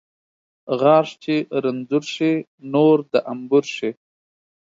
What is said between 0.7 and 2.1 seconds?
غاښ چې رنځور